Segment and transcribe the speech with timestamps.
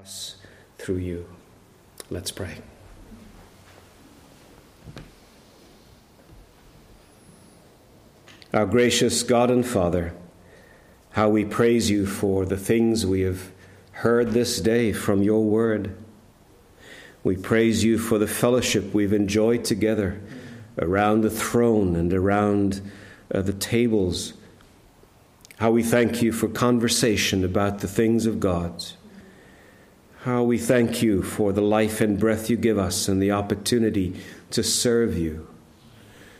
[0.00, 0.36] us
[0.78, 1.26] through you.
[2.10, 2.58] Let's pray.
[8.52, 10.14] Our gracious God and Father,
[11.10, 13.50] how we praise you for the things we have
[13.92, 15.96] heard this day from your word.
[17.22, 20.20] We praise you for the fellowship we've enjoyed together
[20.78, 22.80] around the throne and around
[23.32, 24.34] uh, the tables.
[25.58, 28.84] How we thank you for conversation about the things of God.
[30.24, 34.18] How we thank you for the life and breath you give us and the opportunity
[34.52, 35.46] to serve you.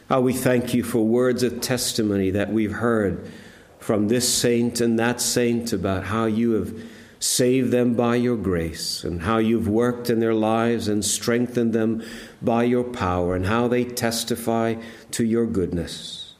[0.08, 3.30] How we thank you for words of testimony that we've heard
[3.78, 6.74] from this saint and that saint about how you have
[7.18, 12.02] saved them by your grace and how you've worked in their lives and strengthened them
[12.40, 14.76] by your power and how they testify
[15.10, 16.32] to your goodness.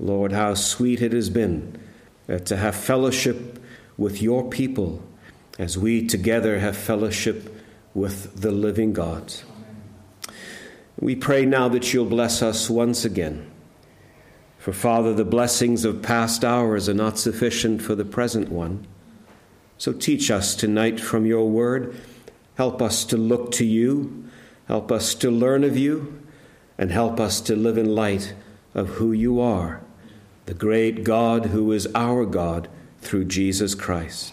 [0.00, 1.80] Lord, how sweet it has been
[2.28, 3.64] uh, to have fellowship
[3.96, 5.00] with your people
[5.58, 7.64] as we together have fellowship
[7.94, 9.32] with the living God.
[10.98, 13.50] We pray now that you'll bless us once again.
[14.58, 18.86] For, Father, the blessings of past hours are not sufficient for the present one.
[19.78, 21.94] So teach us tonight from your word.
[22.56, 24.24] Help us to look to you.
[24.66, 26.22] Help us to learn of you.
[26.78, 28.34] And help us to live in light
[28.74, 29.82] of who you are,
[30.46, 32.68] the great God who is our God
[33.00, 34.32] through Jesus Christ.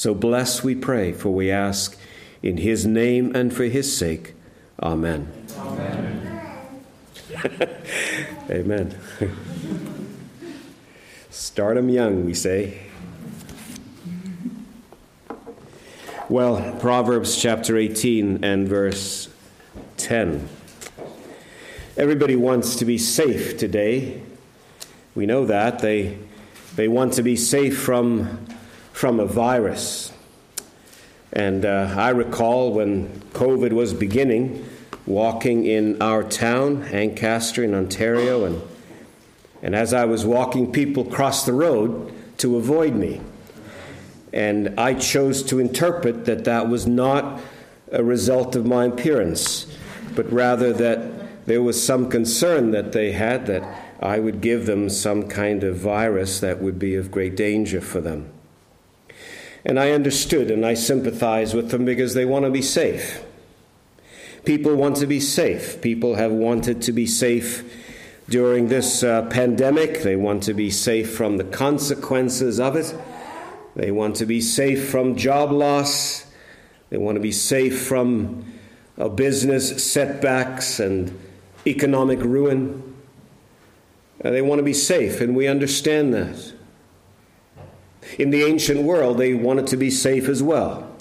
[0.00, 1.94] So bless, we pray, for we ask
[2.42, 4.32] in his name and for his sake.
[4.82, 5.30] Amen.
[5.58, 6.56] Amen.
[8.50, 8.98] Amen.
[11.28, 12.80] Start them young, we say.
[16.30, 19.28] Well, Proverbs chapter 18 and verse
[19.98, 20.48] 10.
[21.98, 24.22] Everybody wants to be safe today.
[25.14, 25.80] We know that.
[25.80, 26.16] They,
[26.74, 28.46] they want to be safe from
[29.00, 30.12] from a virus.
[31.32, 34.68] And uh, I recall when COVID was beginning,
[35.06, 38.60] walking in our town, Ancaster in Ontario, and,
[39.62, 43.22] and as I was walking, people crossed the road to avoid me.
[44.34, 47.40] And I chose to interpret that that was not
[47.90, 49.66] a result of my appearance,
[50.14, 53.62] but rather that there was some concern that they had that
[53.98, 58.02] I would give them some kind of virus that would be of great danger for
[58.02, 58.30] them.
[59.64, 63.22] And I understood and I sympathize with them because they want to be safe.
[64.44, 65.82] People want to be safe.
[65.82, 67.62] People have wanted to be safe
[68.28, 70.02] during this uh, pandemic.
[70.02, 72.94] They want to be safe from the consequences of it.
[73.76, 76.26] They want to be safe from job loss.
[76.88, 78.44] They want to be safe from
[78.98, 81.18] uh, business setbacks and
[81.66, 82.96] economic ruin.
[84.24, 86.52] Uh, they want to be safe, and we understand that.
[88.20, 90.94] In the ancient world, they wanted to be safe as well.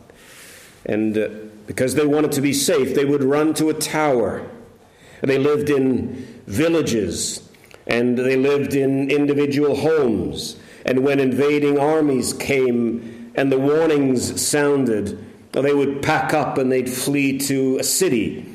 [0.86, 1.28] And uh,
[1.68, 4.50] because they wanted to be safe, they would run to a tower.
[5.22, 7.50] They lived in villages
[7.86, 10.56] and they lived in individual homes.
[10.86, 15.22] And when invading armies came and the warnings sounded,
[15.52, 18.46] they would pack up and they'd flee to a city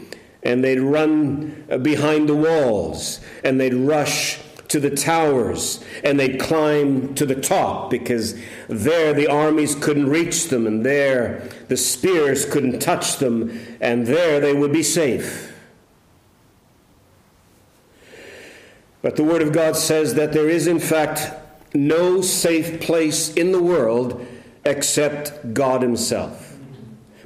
[0.43, 4.39] and they'd run behind the walls and they'd rush
[4.75, 8.37] to the towers and they'd climb to the top because
[8.67, 14.41] there the armies couldn't reach them and there the spears couldn't touch them and there
[14.41, 15.55] they would be safe.
[19.01, 21.31] But the Word of God says that there is, in fact,
[21.73, 24.27] no safe place in the world
[24.65, 26.57] except God Himself.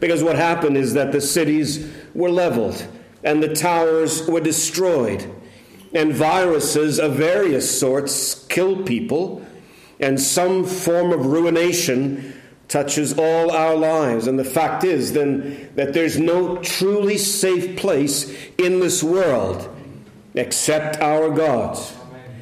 [0.01, 2.87] Because what happened is that the cities were leveled
[3.25, 5.35] and the towers were destroyed
[5.95, 9.45] and viruses of various sorts kill people,
[10.01, 12.35] and some form of ruination
[12.69, 14.27] touches all our lives.
[14.27, 19.75] And the fact is then that there's no truly safe place in this world
[20.35, 21.79] except our God.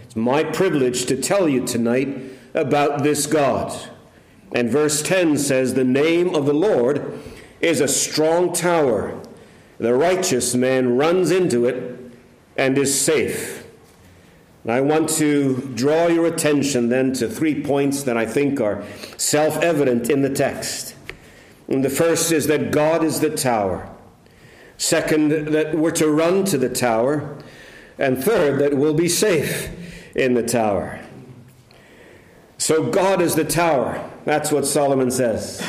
[0.05, 2.19] It's my privilege to tell you tonight
[2.55, 3.75] about this God.
[4.53, 7.19] And verse 10 says, The name of the Lord
[7.61, 9.21] is a strong tower.
[9.79, 11.96] The righteous man runs into it
[12.57, 13.67] and is safe.
[14.65, 18.83] And I want to draw your attention then to three points that I think are
[19.17, 20.95] self evident in the text.
[21.69, 23.89] And the first is that God is the tower.
[24.79, 27.39] Second, that we're to run to the tower.
[27.99, 29.71] And third, that we'll be safe
[30.15, 31.01] in the tower.
[32.59, 34.11] So, God is the tower.
[34.25, 35.65] That's what Solomon says.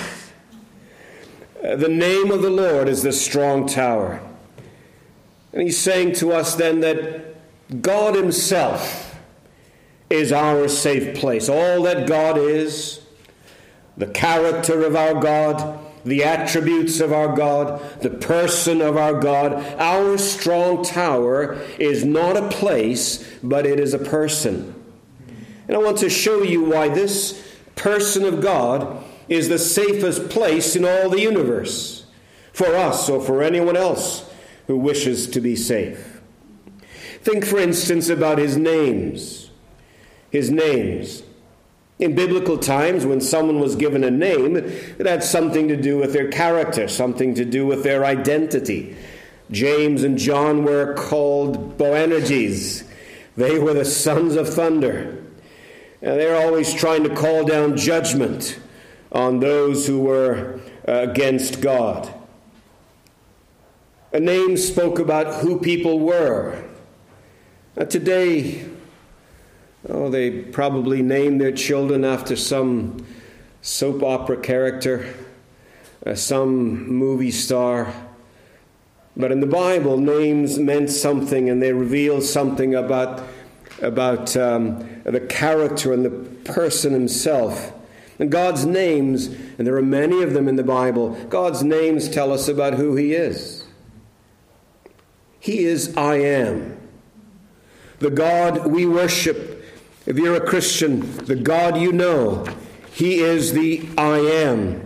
[1.62, 4.27] The name of the Lord is the strong tower.
[5.58, 9.20] And he's saying to us then that God Himself
[10.08, 11.50] is our safe place.
[11.50, 13.02] All that God is,
[13.98, 19.54] the character of our God, the attributes of our God, the person of our God.
[19.80, 24.76] Our strong tower is not a place, but it is a person.
[25.68, 27.44] And I want to show you why this
[27.76, 32.06] person of God is the safest place in all the universe
[32.54, 34.27] for us or for anyone else
[34.68, 36.22] who wishes to be safe.
[37.22, 39.50] Think, for instance, about his names.
[40.30, 41.24] His names.
[42.00, 46.14] In biblical times, when someone was given a name, it had something to do with
[46.14, 48.96] their character, something to do with their identity.
[49.50, 52.84] James and John were called Boanerges.
[53.36, 55.24] They were the sons of thunder.
[56.02, 58.60] And they're always trying to call down judgment
[59.12, 62.14] on those who were uh, against God.
[64.14, 66.64] A name spoke about who people were.
[67.76, 68.66] Now, today,
[69.90, 73.06] oh, they probably name their children after some
[73.62, 75.14] soap opera character,
[76.06, 77.94] uh, some movie star.
[79.18, 83.28] But in the Bible, names meant something and they reveal something about,
[83.82, 86.12] about um, the character and the
[86.52, 87.74] person himself.
[88.20, 92.32] And God's names, and there are many of them in the Bible, God's names tell
[92.32, 93.57] us about who He is.
[95.40, 96.78] He is I am.
[98.00, 99.64] The God we worship,
[100.06, 102.46] if you're a Christian, the God you know,
[102.92, 104.86] He is the I am.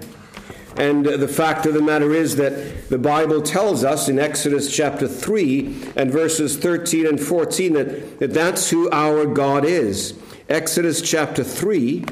[0.78, 4.74] And uh, the fact of the matter is that the Bible tells us in Exodus
[4.74, 10.18] chapter 3 and verses 13 and 14 that, that that's who our God is.
[10.48, 12.06] Exodus chapter 3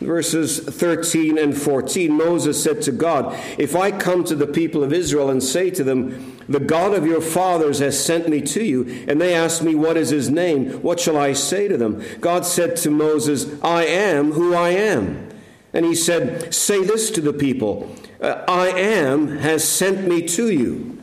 [0.00, 4.92] verses 13 and 14, Moses said to God, If I come to the people of
[4.92, 9.04] Israel and say to them, The God of your fathers has sent me to you,
[9.08, 10.82] and they ask me, What is his name?
[10.82, 12.02] What shall I say to them?
[12.20, 15.28] God said to Moses, I am who I am.
[15.72, 20.50] And he said, Say this to the people uh, I am has sent me to
[20.50, 20.98] you.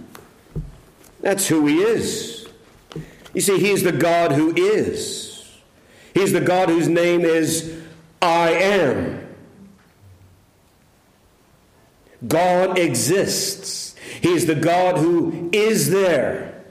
[1.21, 2.47] That's who he is.
[3.33, 5.59] You see, he's the God who is.
[6.13, 7.74] He's the God whose name is
[8.25, 9.21] I am.
[12.27, 13.95] God exists.
[14.21, 16.63] He is the God who is there.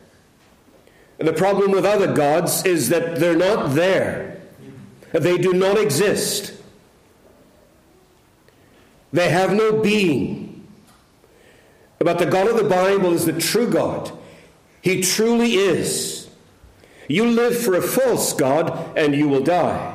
[1.18, 4.40] And the problem with other gods is that they're not there,
[5.12, 6.52] they do not exist,
[9.12, 10.66] they have no being.
[12.00, 14.10] But the God of the Bible is the true God.
[14.82, 16.28] He truly is.
[17.08, 19.93] You live for a false God and you will die.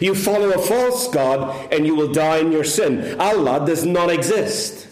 [0.00, 3.18] You follow a false God and you will die in your sin.
[3.20, 4.86] Allah does not exist.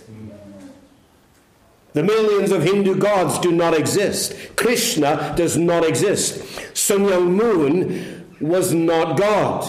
[1.93, 4.57] The millions of Hindu gods do not exist.
[4.57, 6.77] Krishna does not exist.
[6.77, 9.69] Sun Moon was not God.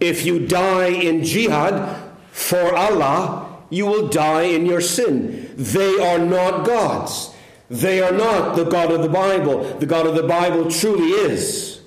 [0.00, 5.50] If you die in jihad for Allah, you will die in your sin.
[5.56, 7.32] They are not gods.
[7.70, 9.64] They are not the God of the Bible.
[9.78, 11.80] The God of the Bible truly is.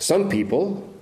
[0.00, 0.92] Some people,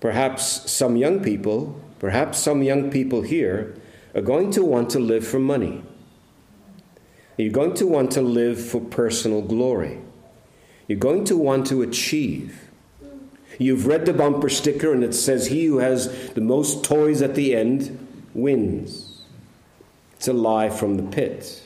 [0.00, 3.76] perhaps some young people, perhaps some young people here,
[4.16, 5.82] are going to want to live for money.
[7.36, 10.00] You're going to want to live for personal glory.
[10.88, 12.68] You're going to want to achieve.
[13.60, 17.36] You've read the bumper sticker and it says, He who has the most toys at
[17.36, 19.22] the end wins.
[20.16, 21.62] It's a lie from the pit.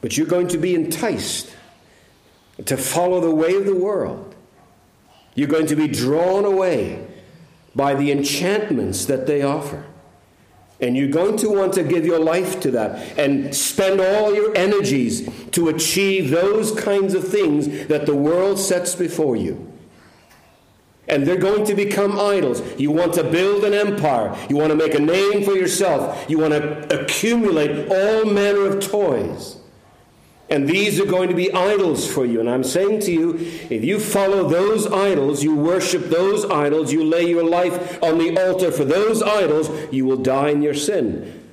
[0.00, 1.52] But you're going to be enticed
[2.64, 4.29] to follow the way of the world.
[5.34, 7.06] You're going to be drawn away
[7.74, 9.84] by the enchantments that they offer.
[10.80, 14.56] And you're going to want to give your life to that and spend all your
[14.56, 19.70] energies to achieve those kinds of things that the world sets before you.
[21.06, 22.62] And they're going to become idols.
[22.78, 24.34] You want to build an empire.
[24.48, 26.24] You want to make a name for yourself.
[26.30, 29.59] You want to accumulate all manner of toys.
[30.50, 32.40] And these are going to be idols for you.
[32.40, 33.34] And I'm saying to you,
[33.70, 38.36] if you follow those idols, you worship those idols, you lay your life on the
[38.36, 41.48] altar for those idols, you will die in your sin.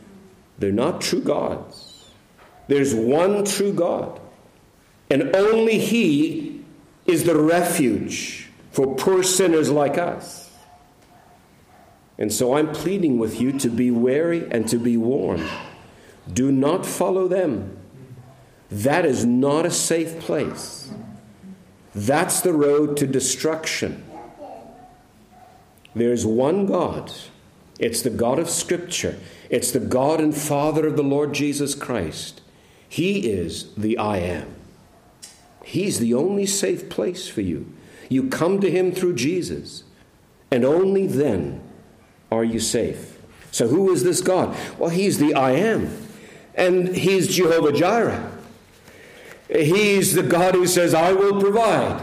[0.58, 2.10] They're not true gods.
[2.68, 4.20] There's one true God.
[5.12, 6.66] And only He
[7.06, 10.51] is the refuge for poor sinners like us.
[12.18, 15.48] And so I'm pleading with you to be wary and to be warned.
[16.34, 17.76] Do not follow them.
[18.70, 20.90] That is not a safe place.
[21.96, 24.04] That's the road to destruction.
[25.96, 27.12] There's one God.
[27.80, 29.18] It's the God of Scripture.
[29.50, 32.42] It's the God and Father of the Lord Jesus Christ.
[32.88, 34.54] He is the I am.
[35.64, 37.72] He's the only safe place for you.
[38.10, 39.84] You come to Him through Jesus,
[40.50, 41.62] and only then
[42.32, 43.20] are you safe.
[43.52, 44.56] So, who is this God?
[44.78, 45.90] Well, He's the I am,
[46.56, 48.37] and He's Jehovah Jireh.
[49.50, 52.01] He's the God who says, I will provide,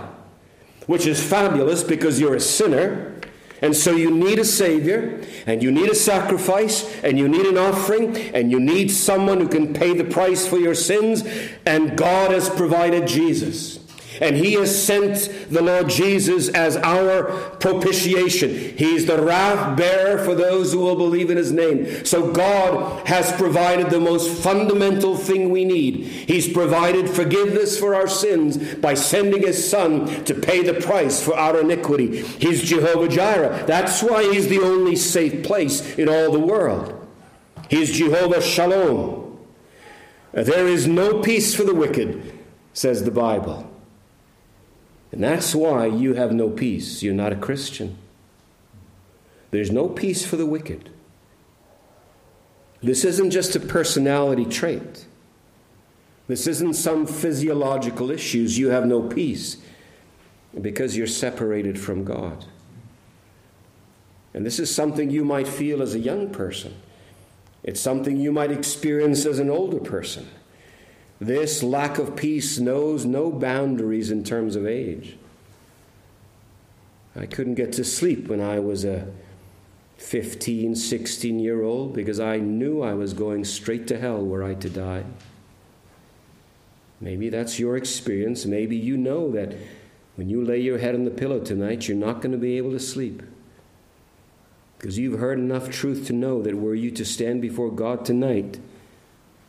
[0.87, 3.15] which is fabulous because you're a sinner.
[3.63, 7.57] And so you need a Savior, and you need a sacrifice, and you need an
[7.57, 11.25] offering, and you need someone who can pay the price for your sins.
[11.65, 13.79] And God has provided Jesus.
[14.21, 17.25] And he has sent the Lord Jesus as our
[17.57, 18.77] propitiation.
[18.77, 22.05] He's the wrath bearer for those who will believe in his name.
[22.05, 26.05] So God has provided the most fundamental thing we need.
[26.05, 31.35] He's provided forgiveness for our sins by sending his son to pay the price for
[31.35, 32.23] our iniquity.
[32.23, 33.65] He's Jehovah Jireh.
[33.67, 37.01] That's why he's the only safe place in all the world.
[37.69, 39.39] He's Jehovah Shalom.
[40.33, 42.39] There is no peace for the wicked,
[42.73, 43.71] says the Bible.
[45.15, 47.01] And that's why you have no peace.
[47.01, 47.97] You're not a Christian.
[49.53, 50.91] There's no peace for the wicked.
[52.83, 55.07] This isn't just a personality trait.
[56.27, 58.59] This isn't some physiological issues.
[58.59, 59.59] You have no peace
[60.61, 62.47] because you're separated from God.
[64.35, 66.75] And this is something you might feel as a young person.
[67.63, 70.29] It's something you might experience as an older person.
[71.21, 75.17] This lack of peace knows no boundaries in terms of age.
[77.17, 79.07] I couldn't get to sleep when I was a
[79.99, 84.55] 15, 16 year old because I knew I was going straight to hell were I
[84.55, 85.05] to die.
[87.01, 88.45] Maybe that's your experience.
[88.45, 89.57] Maybe you know that
[90.17, 92.71] when you lay your head on the pillow tonight, you're not going to be able
[92.73, 93.23] to sleep.
[94.79, 98.59] Because you've heard enough truth to know that were you to stand before God tonight,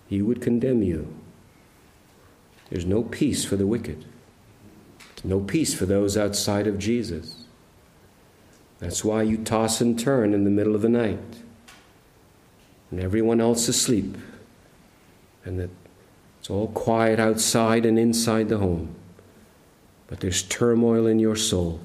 [0.08, 1.14] He would condemn you.
[2.70, 4.06] There's no peace for the wicked,
[5.24, 7.46] no peace for those outside of Jesus.
[8.80, 11.20] That's why you toss and turn in the middle of the night,
[12.92, 14.18] and everyone else is asleep,
[15.44, 15.70] and that
[16.40, 18.96] it's all quiet outside and inside the home.
[20.08, 21.80] But there's turmoil in your soul.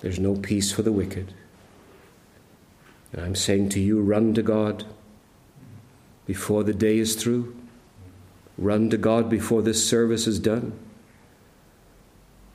[0.00, 1.34] There's no peace for the wicked.
[3.12, 4.84] And I'm saying to you, run to God
[6.26, 7.56] before the day is through.
[8.56, 10.72] Run to God before this service is done.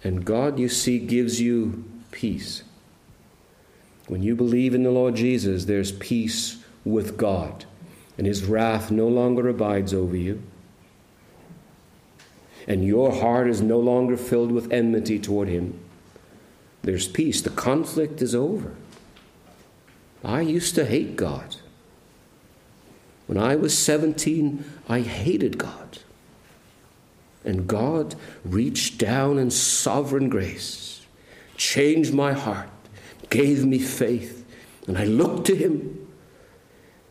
[0.04, 2.64] And God, you see, gives you peace.
[4.08, 7.66] When you believe in the Lord Jesus, there's peace with God,
[8.18, 10.42] and His wrath no longer abides over you.
[12.68, 15.80] And your heart is no longer filled with enmity toward Him.
[16.82, 17.42] There's peace.
[17.42, 18.74] The conflict is over.
[20.24, 21.58] I used to hate God.
[23.30, 26.00] When I was 17, I hated God.
[27.46, 31.06] And God reached down in sovereign grace,
[31.56, 32.70] changed my heart,
[33.30, 34.44] gave me faith,
[34.88, 36.08] and I looked to Him,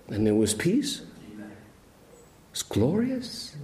[0.08, 1.02] and there was peace.
[2.50, 3.54] It's glorious.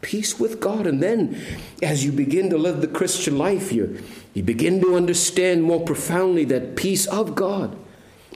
[0.00, 0.86] Peace with God.
[0.86, 1.42] And then,
[1.82, 4.00] as you begin to live the Christian life, you,
[4.32, 7.76] you begin to understand more profoundly that peace of God,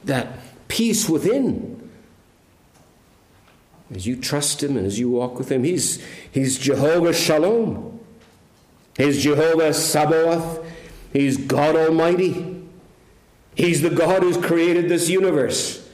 [0.03, 1.79] that peace within
[3.95, 5.65] as you trust Him and as you walk with Him.
[5.65, 8.01] He's, he's Jehovah Shalom.
[8.97, 10.65] He's Jehovah Sabaoth.
[11.13, 12.63] He's God Almighty.
[13.55, 15.89] He's the God who's created this universe.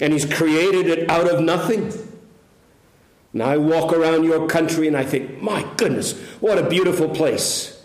[0.00, 1.92] And He's created it out of nothing.
[3.32, 7.84] And I walk around your country and I think, my goodness, what a beautiful place.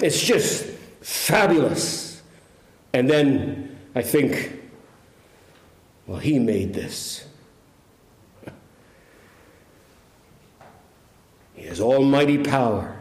[0.00, 0.64] It's just
[1.00, 2.20] fabulous.
[2.92, 4.60] And then I think,
[6.06, 7.26] well, He made this.
[11.62, 13.00] He has almighty power.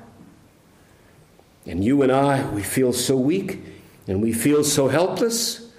[1.65, 3.57] And you and I, we feel so weak
[4.05, 5.71] and we feel so helpless.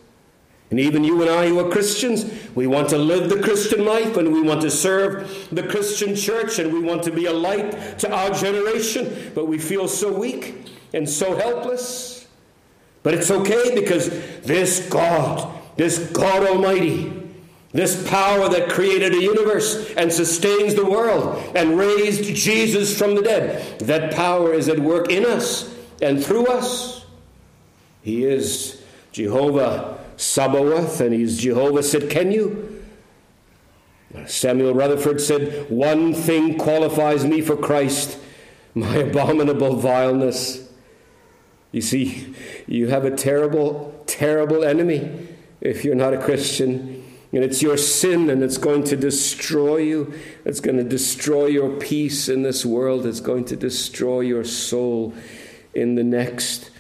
[0.68, 2.24] And even you and I who are Christians,
[2.56, 6.58] we want to live the Christian life and we want to serve the Christian church
[6.58, 10.68] and we want to be a light to our generation, but we feel so weak
[10.92, 12.26] and so helpless.
[13.04, 14.08] But it's okay because
[14.40, 17.21] this God, this God Almighty,
[17.72, 23.22] this power that created a universe and sustains the world and raised Jesus from the
[23.22, 27.04] dead, that power is at work in us and through us.
[28.02, 32.80] He is Jehovah Sabaoth and he's Jehovah Tsidkenu.
[34.26, 38.18] Samuel Rutherford said, One thing qualifies me for Christ
[38.74, 40.68] my abominable vileness.
[41.72, 42.34] You see,
[42.66, 45.28] you have a terrible, terrible enemy
[45.60, 47.02] if you're not a Christian.
[47.32, 50.12] And it's your sin, and it's going to destroy you.
[50.44, 53.06] It's going to destroy your peace in this world.
[53.06, 55.14] It's going to destroy your soul
[55.74, 56.70] in the next.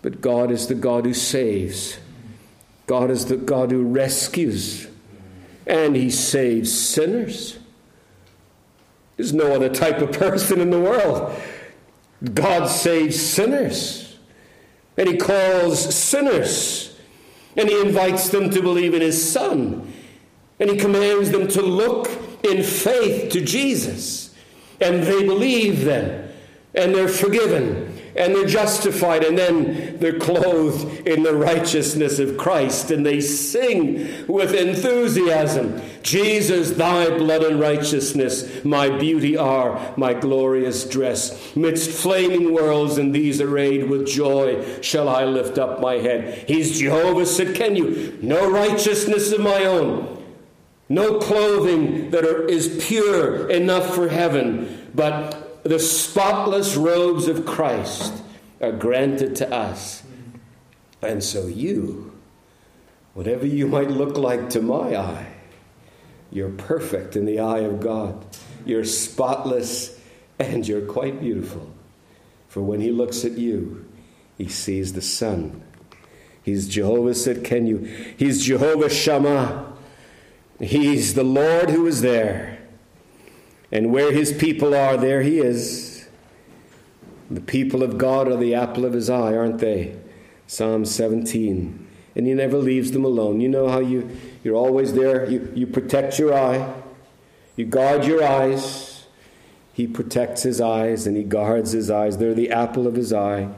[0.00, 1.98] But God is the God who saves.
[2.86, 4.88] God is the God who rescues
[5.68, 7.58] and he saves sinners.
[9.16, 11.38] There's no other type of person in the world.
[12.34, 14.16] God saves sinners.
[14.96, 16.96] And he calls sinners.
[17.56, 19.87] And he invites them to believe in his Son.
[20.60, 22.08] And he commands them to look
[22.42, 24.34] in faith to Jesus.
[24.80, 26.30] And they believe then.
[26.74, 32.90] And they're forgiven and they're justified, and then they're clothed in the righteousness of Christ,
[32.90, 40.88] and they sing with enthusiasm Jesus, thy blood and righteousness, my beauty are, my glorious
[40.88, 41.54] dress.
[41.54, 46.48] Midst flaming worlds, and these arrayed with joy, shall I lift up my head.
[46.48, 48.22] He's Jehovah Tsidkenu?
[48.22, 50.17] no righteousness of my own.
[50.88, 58.22] No clothing that are, is pure enough for heaven, but the spotless robes of Christ
[58.60, 60.02] are granted to us.
[61.02, 62.18] And so you,
[63.14, 65.34] whatever you might look like to my eye,
[66.30, 68.24] you're perfect in the eye of God.
[68.64, 69.98] You're spotless
[70.38, 71.70] and you're quite beautiful.
[72.48, 73.86] For when he looks at you,
[74.36, 75.62] he sees the Son.
[76.42, 78.16] He's Jehovah Tsidkenu?
[78.16, 79.67] He's Jehovah Shammah.
[80.60, 82.58] He's the Lord who is there.
[83.70, 86.08] And where his people are, there he is.
[87.30, 89.96] The people of God are the apple of his eye, aren't they?
[90.46, 91.86] Psalm 17.
[92.16, 93.40] And he never leaves them alone.
[93.40, 94.08] You know how you,
[94.42, 95.28] you're always there.
[95.30, 96.74] You, you protect your eye,
[97.56, 99.06] you guard your eyes.
[99.72, 102.18] He protects his eyes and he guards his eyes.
[102.18, 103.48] They're the apple of his eye.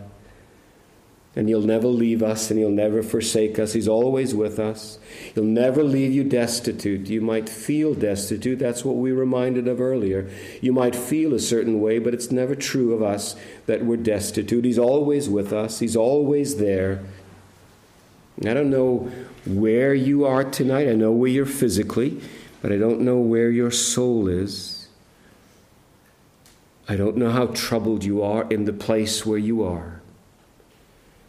[1.37, 3.73] And He'll never leave us and He'll never forsake us.
[3.73, 4.99] He's always with us.
[5.35, 7.09] He'll never leave you destitute.
[7.09, 8.59] You might feel destitute.
[8.59, 10.29] That's what we reminded of earlier.
[10.61, 14.65] You might feel a certain way, but it's never true of us that we're destitute.
[14.65, 17.05] He's always with us, He's always there.
[18.43, 19.11] I don't know
[19.47, 20.89] where you are tonight.
[20.89, 22.21] I know where you're physically,
[22.63, 24.89] but I don't know where your soul is.
[26.89, 30.00] I don't know how troubled you are in the place where you are.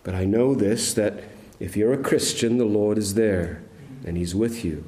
[0.04, 1.24] But I know this that
[1.60, 3.64] if you're a Christian, the Lord is there
[4.06, 4.84] and He's with you.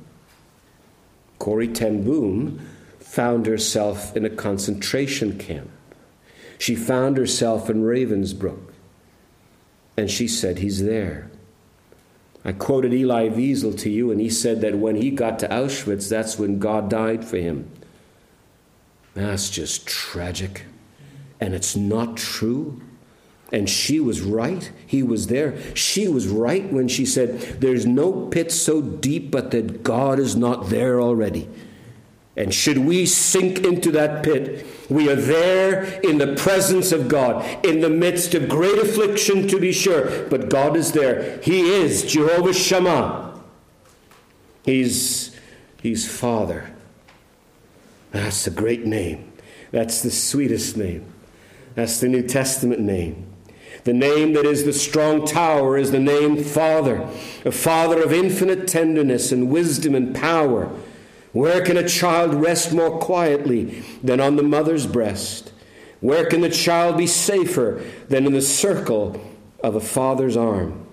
[1.39, 2.65] Corrie ten Boom
[2.99, 5.69] found herself in a concentration camp.
[6.58, 8.71] She found herself in Ravensbrück,
[9.97, 11.30] and she said, He's there.
[12.45, 16.10] I quoted Elie Wiesel to you, and he said that when he got to Auschwitz,
[16.10, 17.71] that's when God died for him.
[19.13, 20.65] That's just tragic.
[21.39, 22.82] And it's not true.
[23.54, 24.72] And she was right.
[24.88, 25.56] He was there.
[25.76, 30.36] She was right when she said, There's no pit so deep but that God is
[30.36, 31.48] not there already.
[32.36, 37.63] And should we sink into that pit, we are there in the presence of God,
[37.63, 41.39] in the midst of great affliction, to be sure, but God is there.
[41.44, 43.39] He is Jehovah Shammah.
[44.66, 45.39] He's,
[45.80, 46.74] he's Father.
[48.12, 49.32] That's a great name.
[49.70, 51.06] That's the sweetest name.
[51.76, 53.28] That's the New Testament name.
[53.84, 57.08] The name that is the strong tower is the name Father,
[57.43, 60.69] a Father of infinite tenderness and wisdom and power.
[61.34, 65.52] Where can a child rest more quietly than on the mother's breast?
[66.00, 69.19] Where can the child be safer than in the circle
[69.63, 70.86] of a father's arm?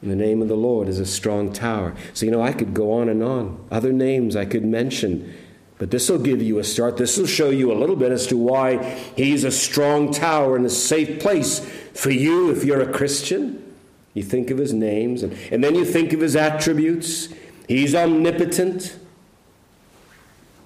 [0.00, 1.94] And the name of the Lord is a strong tower.
[2.14, 3.66] So, you know, I could go on and on.
[3.70, 5.34] Other names I could mention
[5.78, 6.96] but this will give you a start.
[6.96, 8.82] This will show you a little bit as to why
[9.16, 11.60] he's a strong tower and a safe place
[11.94, 13.64] for you if you're a Christian.
[14.12, 17.28] You think of his names, and, and then you think of his attributes.
[17.68, 18.98] He's omnipotent.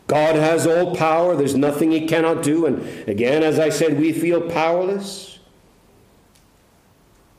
[0.06, 1.36] God has all power.
[1.36, 2.64] There's nothing he cannot do.
[2.64, 5.38] And again, as I said, we feel powerless.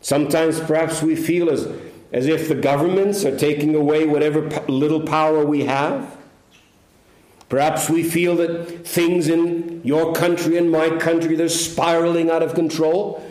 [0.02, 1.68] Sometimes perhaps we feel as,
[2.12, 6.13] as if the governments are taking away whatever little power we have.
[7.54, 12.56] Perhaps we feel that things in your country and my country they're spiraling out of
[12.56, 13.24] control.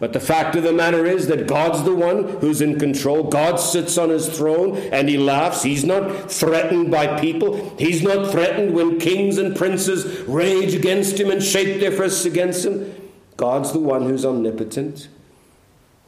[0.00, 3.24] But the fact of the matter is that God's the one who's in control.
[3.24, 5.62] God sits on his throne and he laughs.
[5.62, 7.76] He's not threatened by people.
[7.78, 12.64] He's not threatened when kings and princes rage against him and shake their fists against
[12.64, 12.94] him.
[13.36, 15.08] God's the one who's omnipotent.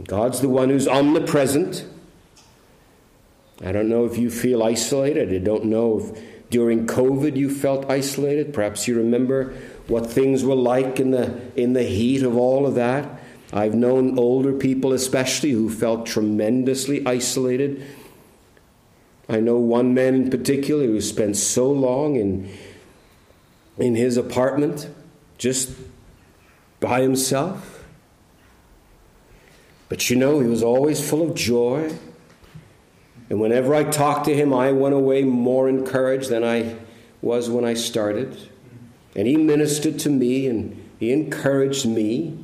[0.05, 1.85] God's the one who's omnipresent.
[3.63, 5.35] I don't know if you feel isolated.
[5.35, 8.55] I don't know if during COVID, you felt isolated.
[8.55, 9.55] Perhaps you remember
[9.87, 13.21] what things were like in the, in the heat of all of that.
[13.53, 17.85] I've known older people, especially, who felt tremendously isolated.
[19.29, 22.51] I know one man in particular who spent so long in,
[23.77, 24.89] in his apartment,
[25.37, 25.71] just
[26.81, 27.85] by himself.
[29.89, 31.93] But you know, he was always full of joy.
[33.31, 36.77] And whenever I talked to him, I went away more encouraged than I
[37.21, 38.49] was when I started.
[39.15, 42.39] And he ministered to me and he encouraged me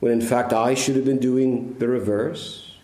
[0.00, 2.76] when in fact I should have been doing the reverse.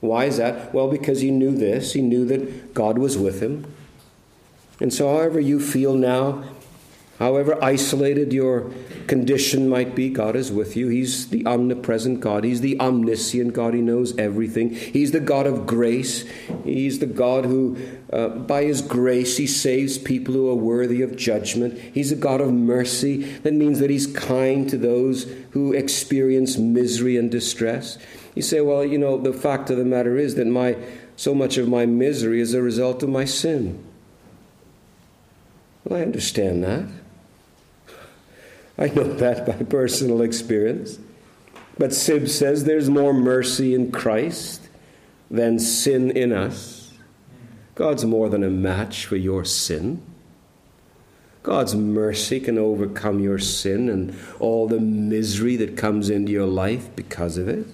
[0.00, 0.74] Why is that?
[0.74, 1.92] Well, because he knew this.
[1.92, 3.72] He knew that God was with him.
[4.80, 6.42] And so, however you feel now,
[7.18, 8.72] However isolated your
[9.06, 10.88] condition might be, God is with you.
[10.88, 12.42] He's the omnipresent God.
[12.42, 13.74] He's the omniscient God.
[13.74, 14.70] He knows everything.
[14.70, 16.24] He's the God of grace.
[16.64, 17.76] He's the God who,
[18.12, 21.78] uh, by His grace, He saves people who are worthy of judgment.
[21.78, 23.22] He's a God of mercy.
[23.40, 27.98] That means that He's kind to those who experience misery and distress.
[28.34, 30.76] You say, well, you know, the fact of the matter is that my
[31.14, 33.84] so much of my misery is a result of my sin.
[35.84, 36.88] Well, I understand that.
[38.78, 40.98] I know that by personal experience.
[41.78, 44.68] But Sibbes says there's more mercy in Christ
[45.30, 46.92] than sin in us.
[47.74, 50.02] God's more than a match for your sin.
[51.42, 56.94] God's mercy can overcome your sin and all the misery that comes into your life
[56.94, 57.66] because of it.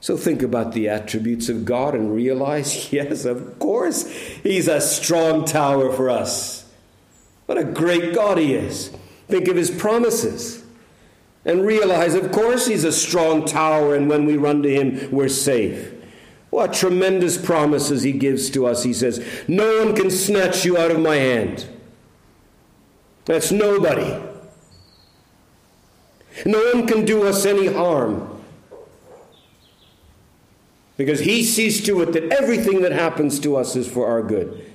[0.00, 4.08] So think about the attributes of God and realize yes, of course,
[4.42, 6.70] He's a strong tower for us.
[7.46, 8.90] What a great God He is.
[9.30, 10.64] Think of his promises
[11.44, 15.28] and realize, of course, he's a strong tower, and when we run to him, we're
[15.28, 15.94] safe.
[16.50, 18.82] What tremendous promises he gives to us.
[18.82, 21.66] He says, No one can snatch you out of my hand.
[23.24, 24.20] That's nobody.
[26.44, 28.42] No one can do us any harm.
[30.96, 34.66] Because he sees to it that everything that happens to us is for our good.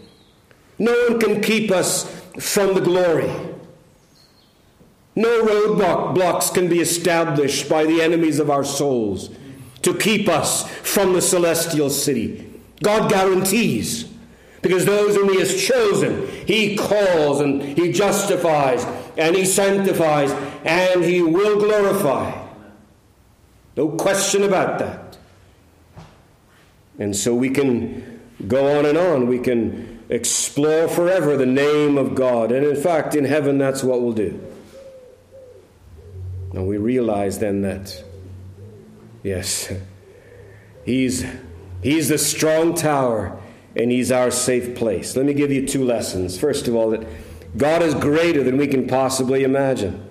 [0.80, 3.30] No one can keep us from the glory.
[5.16, 9.30] No roadblocks can be established by the enemies of our souls
[9.82, 12.52] to keep us from the celestial city.
[12.84, 14.12] God guarantees.
[14.62, 18.84] Because those whom He has chosen, He calls and He justifies
[19.16, 20.32] and He sanctifies
[20.66, 22.46] and He will glorify.
[23.78, 25.18] No question about that.
[26.98, 29.28] And so we can go on and on.
[29.28, 32.52] We can explore forever the name of God.
[32.52, 34.55] And in fact, in heaven, that's what we'll do.
[36.54, 38.04] And we realize then that,
[39.24, 39.72] yes,
[40.86, 41.26] He's,
[41.82, 43.42] he's the strong tower
[43.76, 45.16] and He's our safe place.
[45.16, 46.40] Let me give you two lessons.
[46.40, 47.06] First of all, that
[47.58, 50.08] God is greater than we can possibly imagine.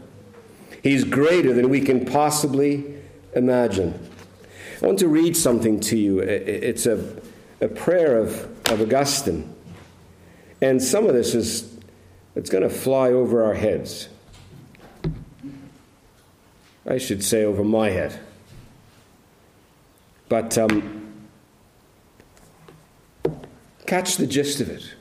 [0.83, 2.97] He's greater than we can possibly
[3.35, 4.11] imagine.
[4.83, 6.18] I want to read something to you.
[6.18, 7.23] It's a,
[7.61, 9.55] a prayer of, of Augustine.
[10.61, 11.75] And some of this is,
[12.35, 14.09] it's going to fly over our heads.
[16.87, 18.18] I should say over my head.
[20.29, 21.29] But um,
[23.87, 24.94] catch the gist of it.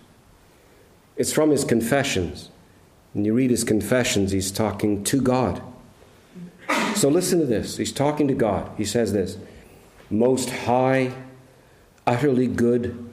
[1.15, 2.49] It's from his confessions.
[3.13, 5.61] When you read his confessions, he's talking to God.
[6.95, 7.77] So listen to this.
[7.77, 8.71] He's talking to God.
[8.77, 9.37] He says this
[10.09, 11.13] Most high,
[12.07, 13.09] utterly good,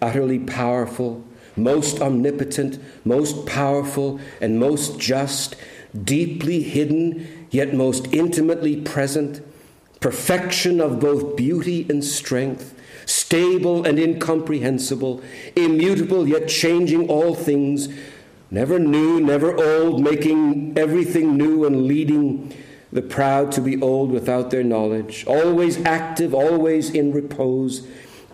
[0.00, 1.24] utterly powerful,
[1.56, 5.56] most omnipotent, most powerful, and most just,
[6.04, 9.40] deeply hidden yet most intimately present,
[10.00, 12.74] perfection of both beauty and strength,
[13.06, 15.22] stable and incomprehensible,
[15.56, 17.88] immutable yet changing all things,
[18.50, 22.54] never new, never old, making everything new and leading
[22.92, 27.86] the proud to be old without their knowledge, always active, always in repose,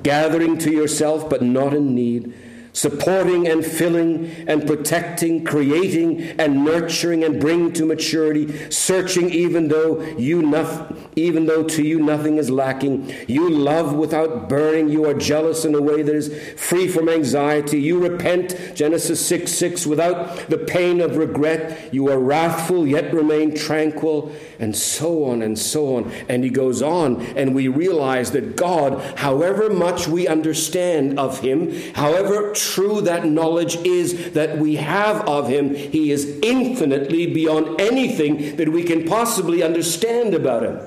[0.02, 2.32] gathering to yourself but not in need
[2.76, 10.02] supporting and filling and protecting, creating and nurturing and bringing to maturity, searching even though
[10.18, 13.10] you nothing, even though to you nothing is lacking.
[13.26, 14.90] You love without burning.
[14.90, 16.28] You are jealous in a way that is
[16.60, 17.80] free from anxiety.
[17.80, 21.94] You repent, Genesis 6 6, without the pain of regret.
[21.94, 26.10] You are wrathful yet remain tranquil, and so on and so on.
[26.28, 31.72] And he goes on, and we realize that God, however much we understand of him,
[31.94, 38.56] however true that knowledge is that we have of Him, He is infinitely beyond anything
[38.56, 40.80] that we can possibly understand about Him.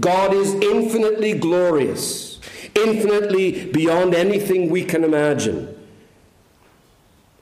[0.00, 2.40] God is infinitely glorious,
[2.74, 5.74] infinitely beyond anything we can imagine.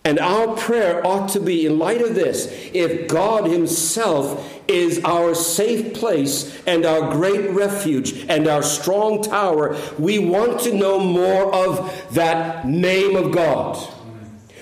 [0.04, 5.34] And our prayer ought to be, in light of this, if God Himself is our
[5.34, 11.54] safe place and our great refuge and our strong tower, we want to know more
[11.54, 13.78] of that name of God.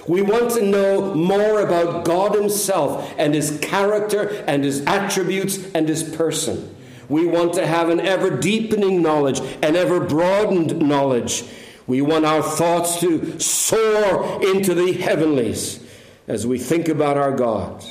[0.07, 5.89] We want to know more about God Himself and His character and His attributes and
[5.89, 6.77] His person.
[7.09, 11.45] We want to have an ever deepening knowledge, an ever broadened knowledge
[11.91, 15.85] We want our thoughts to soar into the heavenlies
[16.29, 17.85] as we think about our God.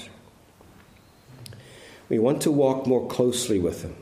[2.08, 3.98] We want to walk more closely with Him.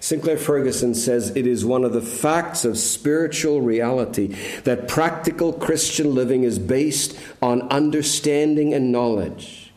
[0.00, 6.12] Sinclair Ferguson says it is one of the facts of spiritual reality that practical Christian
[6.12, 9.72] living is based on understanding and knowledge.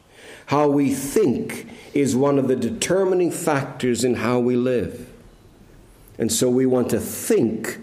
[0.47, 5.07] How we think is one of the determining factors in how we live.
[6.17, 7.81] And so we want to think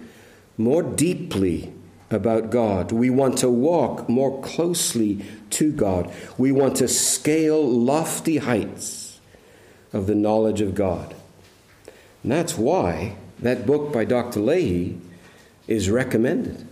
[0.57, 1.73] more deeply
[2.11, 2.93] about God.
[2.93, 6.13] We want to walk more closely to God.
[6.37, 9.21] We want to scale lofty heights
[9.93, 11.15] of the knowledge of God.
[12.23, 14.41] And that's why that book by Dr.
[14.41, 14.99] Leahy
[15.67, 16.67] is recommended.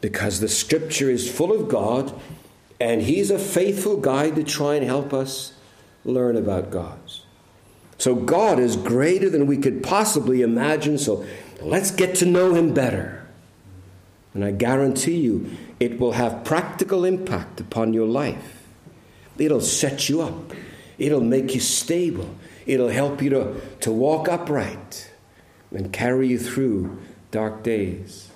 [0.00, 2.18] Because the scripture is full of God,
[2.80, 5.52] and He's a faithful guide to try and help us
[6.04, 6.98] learn about God.
[7.98, 11.26] So God is greater than we could possibly imagine, so
[11.60, 13.26] let's get to know Him better.
[14.34, 18.66] And I guarantee you, it will have practical impact upon your life.
[19.38, 20.52] It'll set you up,
[20.98, 22.34] it'll make you stable,
[22.68, 25.10] It'll help you to, to walk upright
[25.70, 26.98] and carry you through
[27.30, 28.28] dark days.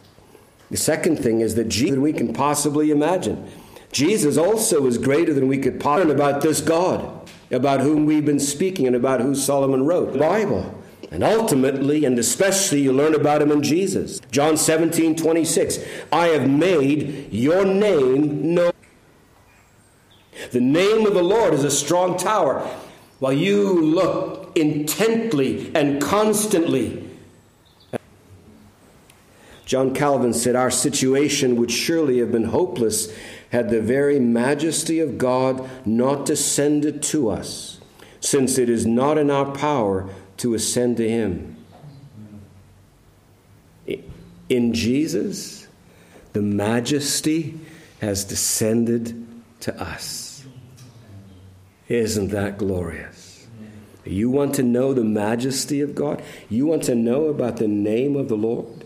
[0.70, 3.46] The second thing is that Jesus we can possibly imagine.
[3.92, 8.40] Jesus also is greater than we could possibly about this God, about whom we've been
[8.40, 10.14] speaking and about who Solomon wrote.
[10.14, 10.81] The Bible.
[11.12, 14.18] And ultimately, and especially, you learn about him in Jesus.
[14.30, 15.78] John 17, 26.
[16.10, 18.72] I have made your name known.
[20.52, 22.66] The name of the Lord is a strong tower
[23.18, 27.06] while you look intently and constantly.
[29.66, 33.14] John Calvin said, Our situation would surely have been hopeless
[33.50, 37.80] had the very majesty of God not descended to us,
[38.20, 40.08] since it is not in our power
[40.42, 41.56] to ascend to Him.
[44.48, 45.68] In Jesus,
[46.32, 47.60] the majesty
[48.00, 49.24] has descended
[49.60, 50.44] to us.
[51.88, 53.46] Isn't that glorious?
[54.04, 56.20] You want to know the majesty of God?
[56.48, 58.84] You want to know about the name of the Lord?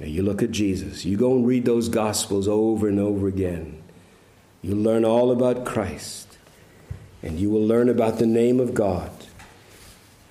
[0.00, 1.06] Now you look at Jesus.
[1.06, 3.82] You go and read those Gospels over and over again.
[4.60, 6.36] You learn all about Christ.
[7.22, 9.10] And you will learn about the name of God.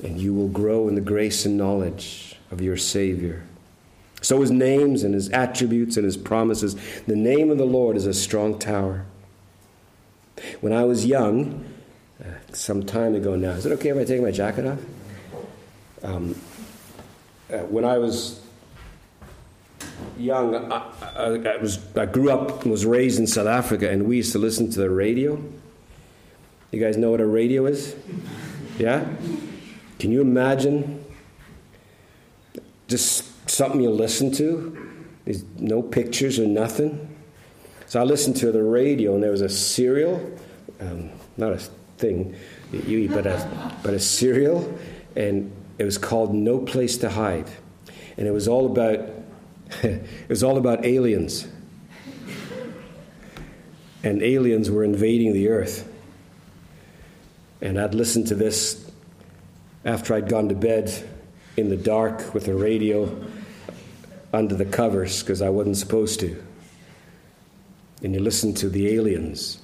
[0.03, 3.43] And you will grow in the grace and knowledge of your Savior.
[4.21, 6.75] So his names and his attributes and his promises.
[7.07, 9.05] The name of the Lord is a strong tower.
[10.61, 11.65] When I was young,
[12.21, 14.79] uh, some time ago now, is it okay if I take my jacket off?
[16.03, 16.35] Um,
[17.51, 18.41] uh, when I was
[20.17, 24.05] young, I, I, I, was, I grew up and was raised in South Africa, and
[24.05, 25.41] we used to listen to the radio.
[26.71, 27.95] You guys know what a radio is?
[28.77, 29.05] Yeah?
[29.99, 31.03] Can you imagine
[32.87, 35.05] just something you listen to?
[35.25, 37.17] There's no pictures or nothing.
[37.85, 40.37] So I listened to the radio, and there was a serial,
[40.79, 41.57] um, not a
[41.97, 42.35] thing
[42.71, 44.73] you eat, but a, but a serial,
[45.15, 47.49] and it was called No Place to Hide,
[48.17, 49.09] and it was all about
[49.83, 51.47] it was all about aliens,
[54.03, 55.91] and aliens were invading the earth.
[57.61, 58.88] And I'd listen to this
[59.85, 60.91] after I'd gone to bed
[61.57, 63.25] in the dark with the radio
[64.33, 66.43] under the covers because I wasn't supposed to
[68.01, 69.59] and you listen to the aliens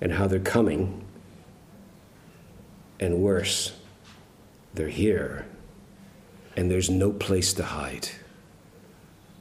[0.00, 1.04] and how they're coming,
[2.98, 3.72] and worse,
[4.74, 5.46] they're here,
[6.56, 8.08] and there's no place to hide.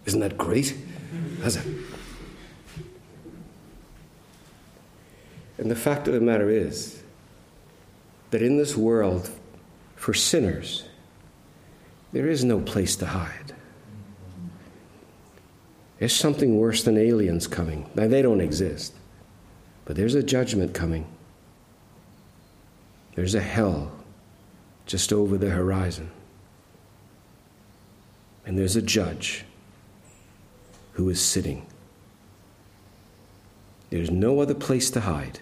[0.06, 0.76] Isn't that great?
[1.42, 1.66] How's it?
[5.58, 7.02] And the fact of the matter is
[8.32, 9.30] that in this world,
[10.00, 10.86] for sinners,
[12.14, 13.54] there is no place to hide.
[16.00, 17.90] There's something worse than aliens coming.
[17.94, 18.94] Now, they don't exist,
[19.84, 21.06] but there's a judgment coming.
[23.16, 23.92] There's a hell
[24.86, 26.10] just over the horizon.
[28.46, 29.44] And there's a judge
[30.94, 31.66] who is sitting.
[33.90, 35.42] There's no other place to hide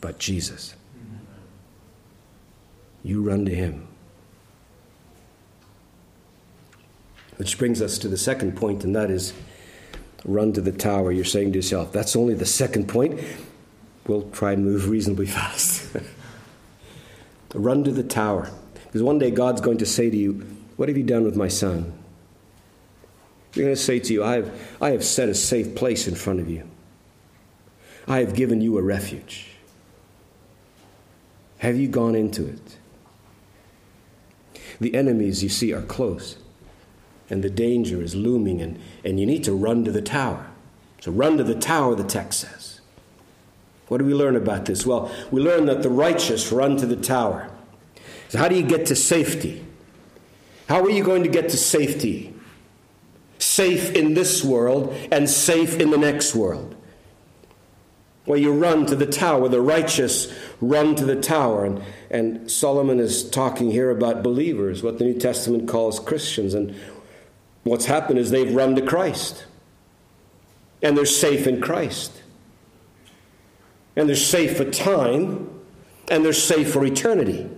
[0.00, 0.74] but Jesus.
[3.02, 3.86] You run to him.
[7.36, 9.32] Which brings us to the second point, and that is
[10.24, 11.10] run to the tower.
[11.10, 13.20] You're saying to yourself, that's only the second point.
[14.06, 15.96] We'll try and move reasonably fast.
[17.54, 18.50] run to the tower.
[18.84, 21.48] Because one day God's going to say to you, What have you done with my
[21.48, 21.92] son?
[23.54, 26.14] You're going to say to you, I have, I have set a safe place in
[26.14, 26.68] front of you.
[28.06, 29.48] I have given you a refuge.
[31.58, 32.78] Have you gone into it?
[34.80, 36.36] The enemies you see are close.
[37.28, 40.46] and the danger is looming, and, and you need to run to the tower.
[41.00, 42.80] So run to the tower, the text says.
[43.86, 44.84] What do we learn about this?
[44.84, 47.48] Well, we learn that the righteous run to the tower.
[48.28, 49.64] So, how do you get to safety?
[50.68, 52.34] How are you going to get to safety?
[53.38, 56.76] Safe in this world and safe in the next world.
[58.26, 59.48] Well, you run to the tower.
[59.48, 61.64] The righteous run to the tower.
[61.64, 66.54] And, and Solomon is talking here about believers, what the New Testament calls Christians.
[66.54, 66.74] And
[67.64, 69.46] what's happened is they've run to Christ.
[70.82, 72.22] And they're safe in Christ.
[73.96, 75.50] And they're safe for time.
[76.08, 77.48] And they're safe for eternity.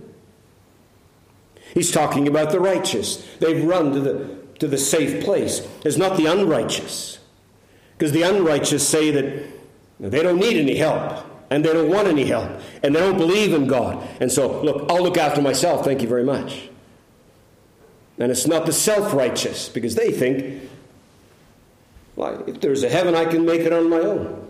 [1.73, 3.27] He's talking about the righteous.
[3.39, 5.67] They've run to the, to the safe place.
[5.83, 7.19] It's not the unrighteous.
[7.97, 9.43] Because the unrighteous say that
[10.11, 12.49] they don't need any help and they don't want any help
[12.83, 14.05] and they don't believe in God.
[14.19, 15.85] And so, look, I'll look after myself.
[15.85, 16.69] Thank you very much.
[18.17, 20.69] And it's not the self righteous because they think,
[22.15, 24.47] well, if there's a heaven, I can make it on my own.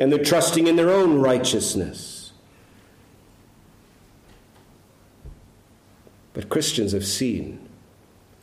[0.00, 2.32] And they're trusting in their own righteousness.
[6.34, 7.68] But Christians have seen,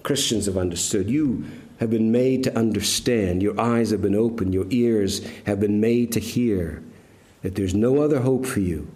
[0.04, 1.10] Christians have understood.
[1.10, 1.46] You
[1.80, 6.12] have been made to understand, your eyes have been opened, your ears have been made
[6.12, 6.84] to hear
[7.42, 8.92] that there's no other hope for you.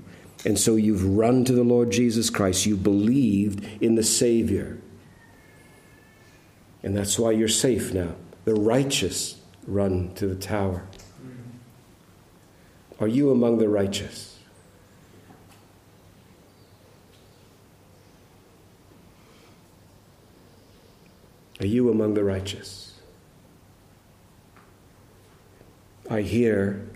[0.46, 2.66] And so you've run to the Lord Jesus Christ.
[2.66, 4.80] You believed in the Savior.
[6.84, 8.16] And that's why you're safe now.
[8.44, 10.84] The righteous run to the tower.
[13.00, 14.33] Are you among the righteous?
[21.60, 22.94] Are you among the righteous?
[26.10, 26.88] I hear,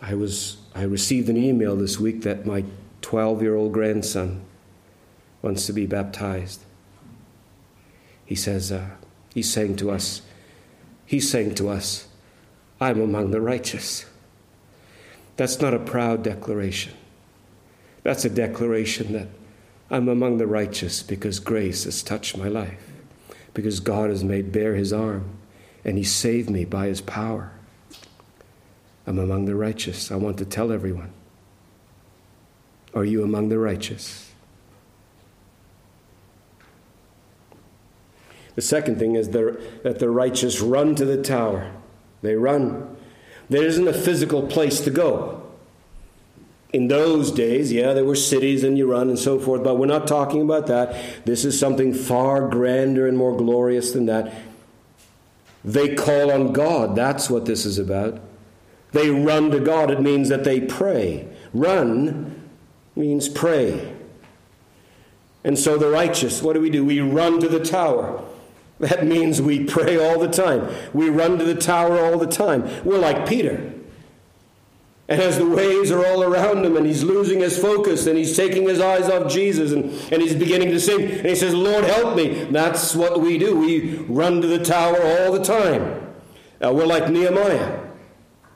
[0.00, 2.64] I was, I received an email this week that my
[3.02, 4.42] 12 year old grandson
[5.42, 6.60] wants to be baptized.
[8.24, 8.90] He says, uh,
[9.34, 10.22] he's saying to us,
[11.04, 12.08] he's saying to us,
[12.80, 14.06] I'm among the righteous.
[15.36, 16.94] That's not a proud declaration.
[18.02, 19.28] That's a declaration that
[19.90, 22.85] I'm among the righteous because grace has touched my life
[23.56, 25.30] because God has made bare his arm
[25.82, 27.52] and he saved me by his power.
[29.06, 30.12] I'm among the righteous.
[30.12, 31.10] I want to tell everyone.
[32.94, 34.30] Are you among the righteous?
[38.56, 41.72] The second thing is that the righteous run to the tower.
[42.20, 42.94] They run.
[43.48, 45.45] There isn't a physical place to go
[46.72, 49.86] in those days, yeah, there were cities and you run and so forth, but we're
[49.86, 51.24] not talking about that.
[51.24, 54.34] This is something far grander and more glorious than that.
[55.64, 56.94] They call on God.
[56.94, 58.20] That's what this is about.
[58.92, 59.90] They run to God.
[59.90, 61.28] It means that they pray.
[61.52, 62.48] Run
[62.94, 63.92] means pray.
[65.44, 66.84] And so the righteous, what do we do?
[66.84, 68.22] We run to the tower.
[68.78, 70.68] That means we pray all the time.
[70.92, 72.68] We run to the tower all the time.
[72.84, 73.72] We're like Peter.
[75.08, 78.36] And as the waves are all around him and he's losing his focus and he's
[78.36, 81.84] taking his eyes off Jesus and, and he's beginning to sing and he says, Lord,
[81.84, 82.44] help me.
[82.44, 83.56] That's what we do.
[83.56, 86.14] We run to the tower all the time.
[86.64, 87.82] Uh, we're like Nehemiah.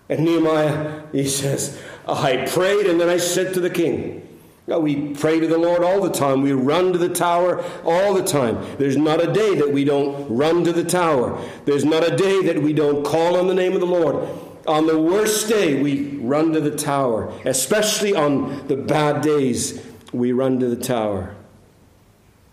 [0.08, 4.26] And Nehemiah, he says, I prayed and then I said to the king,
[4.66, 6.42] we pray to the Lord all the time.
[6.42, 8.64] We run to the tower all the time.
[8.78, 11.40] There's not a day that we don't run to the tower.
[11.64, 14.28] There's not a day that we don't call on the name of the Lord.
[14.66, 17.32] On the worst day, we run to the tower.
[17.44, 21.34] Especially on the bad days, we run to the tower.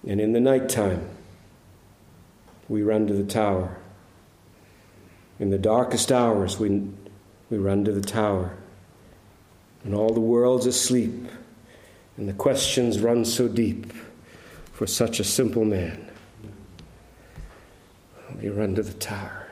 [0.08, 1.10] And in the nighttime,
[2.70, 3.78] we run to the tower.
[5.40, 6.88] In the darkest hours, we,
[7.50, 8.58] we run to the tower.
[9.84, 11.28] And all the world's asleep,
[12.18, 13.94] and the questions run so deep
[14.72, 16.10] for such a simple man.
[18.42, 19.47] We run to the tower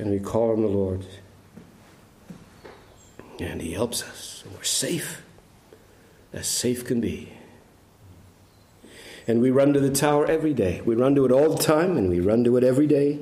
[0.00, 1.04] and we call on the Lord.
[3.38, 5.22] And He helps us, and we're safe,
[6.32, 7.32] as safe can be.
[9.26, 10.80] And we run to the tower every day.
[10.84, 13.18] We run to it all the time, and we run to it every day.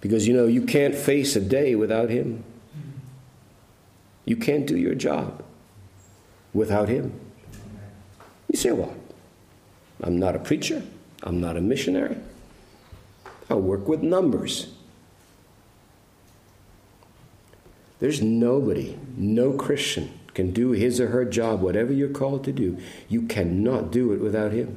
[0.00, 2.44] Because you know, you can't face a day without Him.
[4.24, 5.44] You can't do your job
[6.54, 7.18] without Him.
[8.50, 8.94] You say, well,
[10.02, 10.82] I'm not a preacher,
[11.22, 12.16] I'm not a missionary.
[13.50, 14.73] I work with numbers.
[18.04, 22.76] There's nobody, no Christian can do his or her job, whatever you're called to do.
[23.08, 24.76] You cannot do it without him.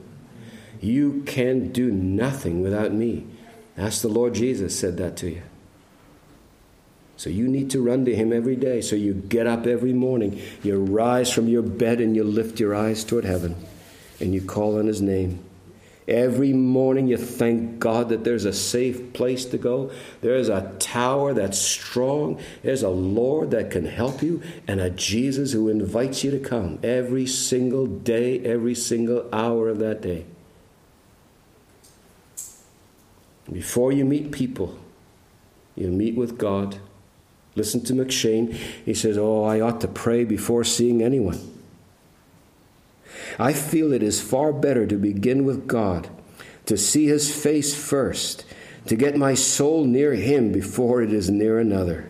[0.79, 3.27] You can do nothing without me.
[3.77, 5.41] Ask the Lord Jesus said that to you.
[7.17, 8.79] So you need to run to him every day.
[8.79, 12.73] So you get up every morning, you rise from your bed and you lift your
[12.73, 13.57] eyes toward heaven
[14.21, 15.43] and you call on his name
[16.07, 19.91] Every morning you thank God that there's a safe place to go.
[20.21, 22.39] There's a tower that's strong.
[22.63, 26.79] There's a Lord that can help you and a Jesus who invites you to come
[26.81, 30.25] every single day, every single hour of that day.
[33.51, 34.77] Before you meet people,
[35.75, 36.79] you meet with God.
[37.55, 38.53] Listen to M'Cheyne.
[38.85, 41.56] He says, Oh, I ought to pray before seeing anyone.
[43.39, 46.09] I feel it is far better to begin with God,
[46.65, 48.45] to see His face first,
[48.87, 52.09] to get my soul near Him before it is near another.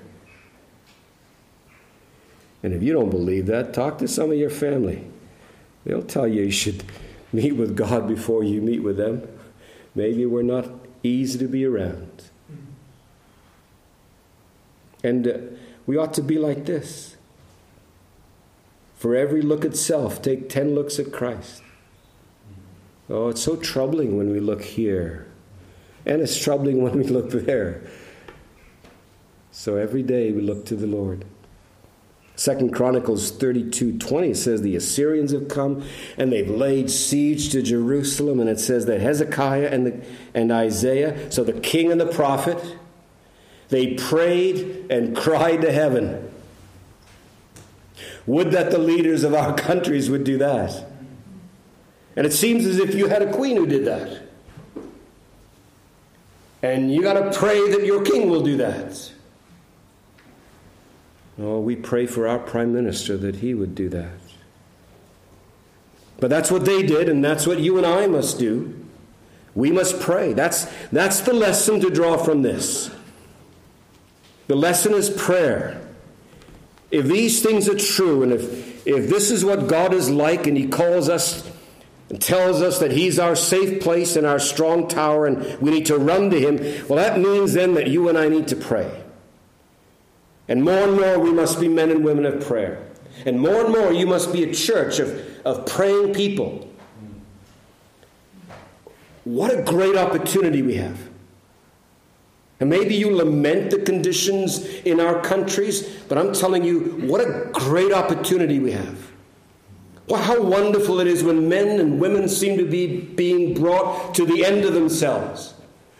[2.64, 5.06] And if you don't believe that, talk to some of your family.
[5.86, 6.84] They'll tell you you should
[7.34, 9.28] meet with God before you meet with them.
[9.96, 10.70] Maybe we're not
[11.04, 12.24] easy to be around.
[15.04, 15.38] And uh,
[15.86, 17.17] we ought to be like this.
[18.98, 21.62] For every look at self, take 10 looks at Christ.
[23.10, 25.28] Oh, it's so troubling when we look here,
[26.06, 27.84] and it's troubling when we look there.
[29.52, 31.26] So every day we look to the Lord.
[32.36, 35.84] Second Chronicles 32 20 says the Assyrians have come
[36.18, 41.32] and they've laid siege to Jerusalem, and it says that Hezekiah and, the, and Isaiah,
[41.32, 42.78] so the king and the prophet,
[43.70, 46.27] they prayed and cried to heaven.
[48.28, 50.86] Would that the leaders of our countries would do that.
[52.16, 54.24] And it seems as if you had a queen who did that.
[56.62, 59.12] And you got to pray that your king will do that.
[61.40, 64.20] Oh, we pray for our prime minister that he would do that.
[66.20, 68.74] But that's what they did, and that's what you and I must do.
[69.54, 70.34] We must pray.
[70.34, 72.90] That's, that's the lesson to draw from this.
[74.48, 75.87] The lesson is prayer.
[76.90, 80.58] If these things are true, and if, if this is what God is like, and
[80.58, 81.50] He calls us
[82.10, 85.86] and tells us that He's our safe place and our strong tower, and we need
[85.88, 86.58] to run to Him,
[86.88, 89.04] well, that means then that you and I need to pray.
[90.48, 92.82] And more and more, we must be men and women of prayer.
[93.26, 96.70] And more and more, you must be a church of, of praying people.
[99.26, 100.98] What a great opportunity we have.
[102.60, 107.50] And maybe you lament the conditions in our countries, but I'm telling you, what a
[107.54, 109.12] great opportunity we have.
[110.08, 114.26] Well, how wonderful it is when men and women seem to be being brought to
[114.26, 115.54] the end of themselves.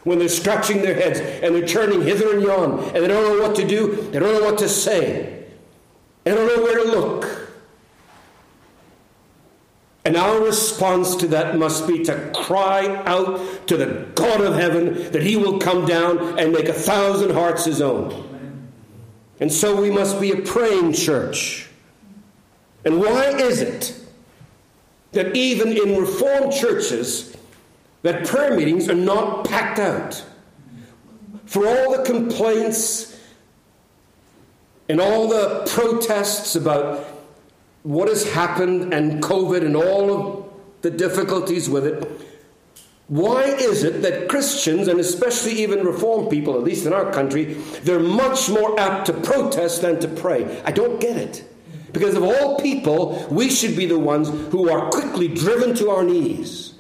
[0.04, 3.46] When they're scratching their heads and they're turning hither and yon, and they don't know
[3.46, 5.46] what to do, they don't know what to say,
[6.24, 7.47] they don't know where to look.
[10.08, 15.12] And our response to that must be to cry out to the God of heaven
[15.12, 18.26] that He will come down and make a thousand hearts His own.
[19.42, 21.68] And so we must be a praying church.
[22.86, 24.00] And why is it
[25.12, 27.36] that even in Reformed churches,
[28.04, 30.24] that prayer meetings are not packed out?
[31.48, 33.20] For all the complaints
[34.88, 37.17] and all the protests about
[37.88, 42.06] what has happened and COVID and all of the difficulties with it,
[43.08, 47.54] why is it that Christians, and especially even Reformed people, at least in our country,
[47.84, 50.62] they're much more apt to protest than to pray?
[50.66, 51.50] I don't get it.
[51.94, 56.04] Because of all people, we should be the ones who are quickly driven to our
[56.04, 56.74] knees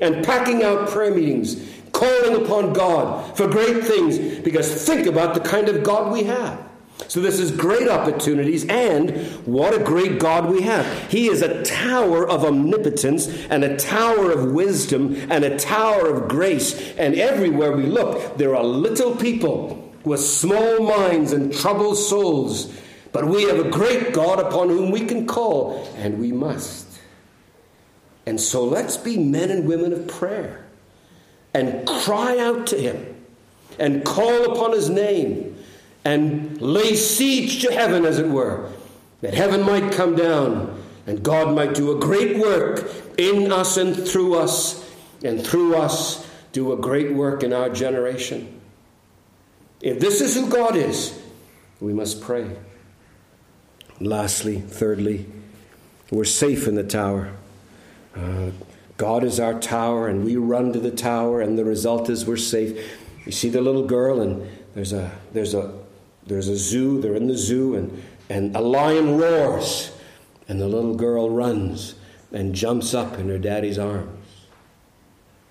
[0.00, 1.62] and packing out prayer meetings,
[1.92, 4.40] calling upon God for great things.
[4.40, 6.58] Because think about the kind of God we have.
[7.08, 9.16] So, this is great opportunities, and
[9.46, 11.10] what a great God we have.
[11.10, 16.28] He is a tower of omnipotence, and a tower of wisdom, and a tower of
[16.28, 16.94] grace.
[16.96, 22.72] And everywhere we look, there are little people with small minds and troubled souls.
[23.10, 26.86] But we have a great God upon whom we can call, and we must.
[28.24, 30.64] And so, let's be men and women of prayer
[31.52, 33.16] and cry out to Him
[33.80, 35.53] and call upon His name
[36.04, 38.70] and lay siege to heaven, as it were,
[39.20, 43.94] that heaven might come down and God might do a great work in us and
[43.96, 44.90] through us,
[45.22, 48.60] and through us do a great work in our generation.
[49.80, 51.20] If this is who God is,
[51.80, 52.56] we must pray.
[54.00, 55.26] Lastly, thirdly,
[56.10, 57.32] we're safe in the tower.
[58.16, 58.50] Uh,
[58.96, 62.36] God is our tower, and we run to the tower, and the result is we're
[62.36, 62.98] safe.
[63.26, 65.74] You see the little girl, and there's a there's a
[66.26, 69.90] there's a zoo, they're in the zoo, and, and a lion roars,
[70.48, 71.94] and the little girl runs
[72.32, 74.26] and jumps up in her daddy's arms.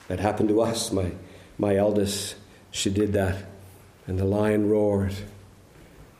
[0.07, 0.91] That happened to us.
[0.91, 1.11] My,
[1.57, 2.35] my eldest,
[2.71, 3.45] she did that.
[4.05, 5.15] And the lion roared,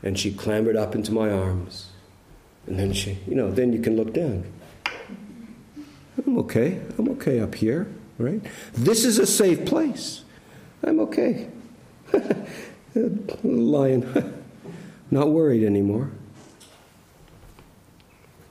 [0.02, 1.90] and she clambered up into my arms.
[2.66, 4.50] And then she, you know, then you can look down.
[6.26, 6.80] I'm okay.
[6.98, 7.86] I'm okay up here.
[8.16, 8.40] right?
[8.72, 10.24] This is a safe place.
[10.82, 11.50] I'm okay.
[13.42, 14.34] Lion,
[15.14, 16.10] not worried anymore.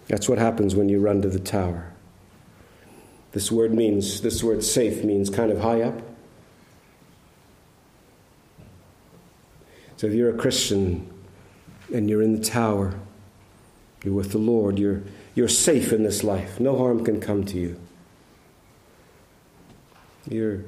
[0.07, 1.91] That's what happens when you run to the tower.
[3.33, 6.01] This word means, this word safe means kind of high up.
[9.97, 11.11] So if you're a Christian
[11.93, 12.97] and you're in the tower,
[14.03, 15.03] you're with the Lord, you're,
[15.35, 16.61] you're safe in this life.
[16.61, 17.77] No harm can come to you.
[20.29, 20.63] You're,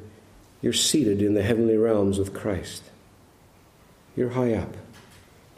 [0.61, 2.83] you're seated in the heavenly realms with Christ.
[4.17, 4.75] You're high up.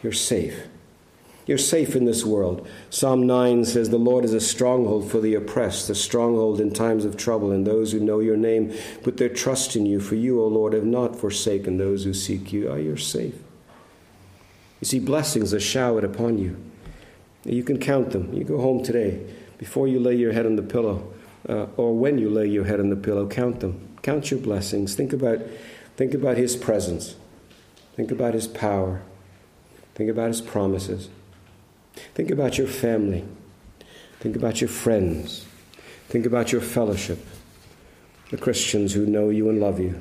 [0.01, 0.67] You're safe.
[1.47, 2.67] You're safe in this world.
[2.89, 7.05] Psalm 9 says, The Lord is a stronghold for the oppressed, a stronghold in times
[7.05, 10.01] of trouble, and those who know your name put their trust in you.
[10.01, 12.67] For you, O Lord, have not forsaken those who seek you.
[12.67, 13.35] Oh, you're safe.
[14.81, 16.57] You see, blessings are showered upon you.
[17.45, 18.33] You can count them.
[18.33, 19.25] You go home today,
[19.57, 21.13] before you lay your head on the pillow,
[21.47, 23.87] uh, or when you lay your head on the pillow, count them.
[24.01, 24.95] Count your blessings.
[24.95, 25.39] Think about,
[25.95, 27.15] think about His presence.
[27.95, 29.01] Think about His power.
[29.97, 31.09] Think about His promises.
[32.13, 33.25] Think about your family.
[34.19, 35.43] Think about your friends.
[36.07, 37.17] Think about your fellowship,
[38.29, 39.99] the Christians who know you and love you.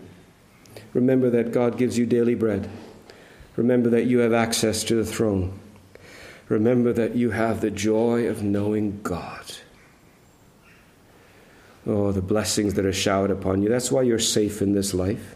[0.92, 2.68] Remember that God gives you daily bread.
[3.56, 5.58] Remember that you have access to the throne.
[6.50, 9.50] Remember that you have the joy of knowing God.
[11.86, 13.70] Oh, the blessings that are showered upon you.
[13.70, 15.34] That's why you're safe in this life.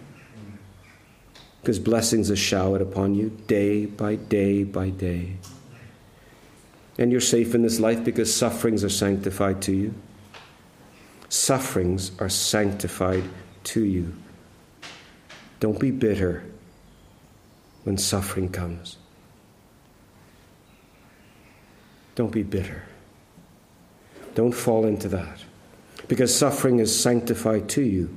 [1.61, 5.37] Because blessings are showered upon you day by day by day.
[6.99, 9.95] And you're safe in this life because sufferings are sanctified to you.
[11.29, 13.25] Sufferings are sanctified
[13.65, 14.15] to you.
[15.61, 16.45] Don't be bitter
[17.85, 18.97] when suffering comes.
[22.15, 22.85] Don't be bitter.
[24.35, 25.45] Don't fall into that.
[26.09, 28.17] Because suffering is sanctified to you.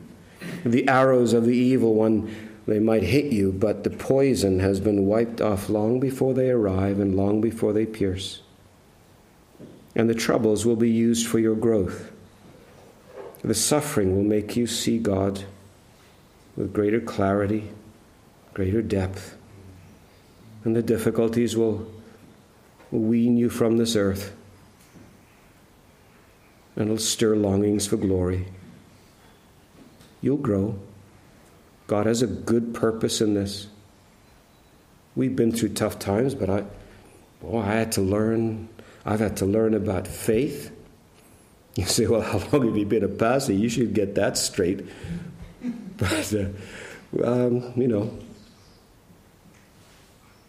[0.65, 2.33] The arrows of the evil one,
[2.65, 6.99] they might hit you, but the poison has been wiped off long before they arrive
[6.99, 8.43] and long before they pierce
[9.95, 12.11] and the troubles will be used for your growth.
[13.43, 15.43] The suffering will make you see God
[16.55, 17.69] with greater clarity,
[18.53, 19.35] greater depth,
[20.63, 21.91] and the difficulties will
[22.91, 24.33] wean you from this earth
[26.75, 28.47] and it'll stir longings for glory.
[30.21, 30.79] You'll grow.
[31.87, 33.67] God has a good purpose in this.
[35.15, 36.63] We've been through tough times, but I,
[37.41, 38.69] boy, I had to learn
[39.05, 40.71] I've had to learn about faith.
[41.75, 43.53] You say, well, how long have you been a pastor?
[43.53, 44.85] You should get that straight.
[45.95, 48.17] But, uh, um, you know,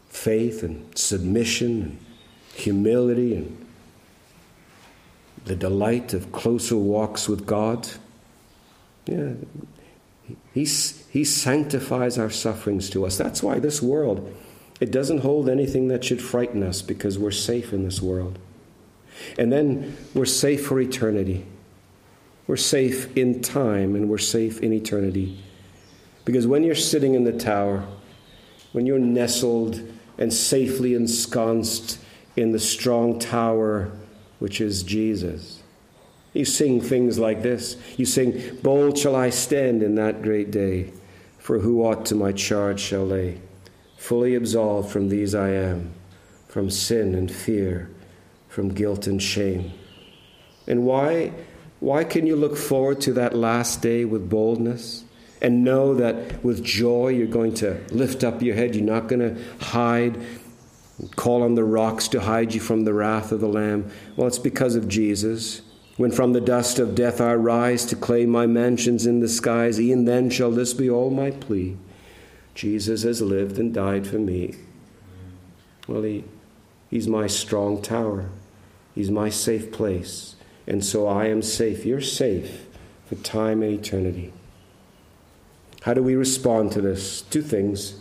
[0.09, 1.99] faith and submission and
[2.55, 3.67] humility and
[5.45, 7.87] the delight of closer walks with God.
[9.07, 9.35] Yeah,
[10.55, 13.19] he, he sanctifies our sufferings to us.
[13.19, 14.33] That's why this world
[14.81, 18.39] it doesn't hold anything that should frighten us because we're safe in this world.
[19.39, 21.47] And then we're safe for eternity.
[22.47, 25.39] We're safe in time and we're safe in eternity.
[26.25, 27.87] Because when you're sitting in the tower,
[28.73, 29.81] when you're nestled
[30.19, 31.99] and safely ensconced
[32.37, 33.93] in the strong tower,
[34.41, 35.54] which is Jesus,
[36.35, 37.77] you sing things like this.
[37.97, 40.93] You sing, Bold shall I stand in that great day,
[41.39, 43.41] for who aught to my charge shall lay?
[43.97, 45.95] Fully absolved from these I am,
[46.49, 47.89] from sin and fear,
[48.49, 49.73] from guilt and shame.
[50.67, 51.33] And why,
[51.79, 55.05] why can you look forward to that last day with boldness
[55.41, 58.75] and know that with joy you're going to lift up your head?
[58.75, 60.19] You're not going to hide,
[61.15, 63.89] call on the rocks to hide you from the wrath of the Lamb.
[64.17, 65.63] Well, it's because of Jesus.
[65.97, 69.81] When from the dust of death I rise to claim my mansions in the skies,
[69.81, 71.77] e'en then shall this be all my plea.
[72.55, 74.57] Jesus has lived and died for me.
[75.87, 76.25] Well, he,
[76.91, 78.31] he's my strong tower.
[78.95, 80.37] He's my safe place.
[80.67, 81.85] And so I am safe.
[81.85, 82.67] You're safe
[83.07, 84.33] for time and eternity.
[85.83, 87.23] How do we respond to this?
[87.23, 88.01] Two things.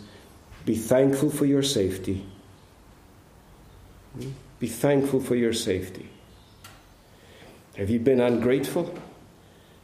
[0.64, 2.24] Be thankful for your safety.
[4.18, 4.30] Hmm?
[4.58, 6.08] Be thankful for your safety.
[7.76, 8.96] Have you been ungrateful?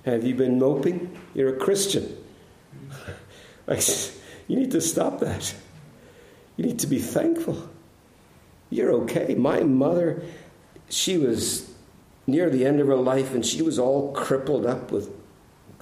[0.04, 1.16] Have you been moping?
[1.34, 2.16] You're a Christian.
[4.48, 5.54] You need to stop that.
[6.56, 7.70] You need to be thankful.
[8.68, 9.36] You're okay.
[9.36, 10.24] My mother,
[10.88, 11.72] she was
[12.26, 15.08] near the end of her life and she was all crippled up with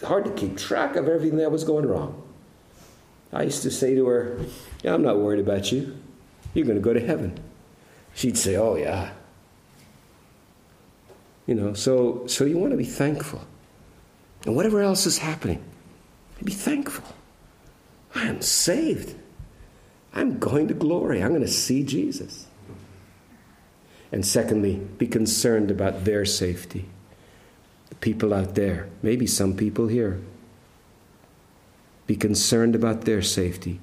[0.04, 2.22] hard to keep track of everything that was going wrong.
[3.32, 4.38] I used to say to her,
[4.82, 5.96] yeah, I'm not worried about you.
[6.52, 7.38] You're going to go to heaven.
[8.14, 9.12] She'd say, Oh, yeah.
[11.48, 13.42] You know, so, so you want to be thankful.
[14.44, 15.64] And whatever else is happening,
[16.44, 17.16] be thankful.
[18.14, 19.16] I am saved.
[20.12, 21.22] I'm going to glory.
[21.22, 22.46] I'm going to see Jesus.
[24.12, 26.84] And secondly, be concerned about their safety.
[27.88, 30.20] The people out there, maybe some people here.
[32.06, 33.80] Be concerned about their safety.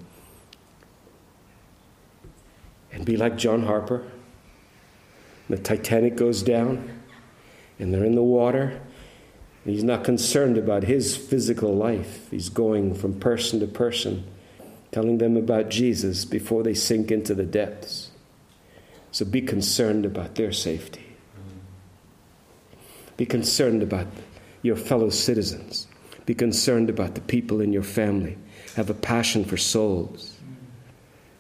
[2.92, 4.04] And be like John Harper.
[5.50, 6.95] The Titanic goes down,
[7.80, 8.82] and they're in the water.
[9.64, 12.30] He's not concerned about his physical life.
[12.30, 14.26] He's going from person to person,
[14.92, 18.12] telling them about Jesus before they sink into the depths.
[19.12, 21.06] So be concerned about their safety.
[23.18, 24.08] Be concerned about
[24.62, 25.88] your fellow citizens.
[26.26, 28.38] Be concerned about the people in your family.
[28.76, 30.38] Have a passion for souls.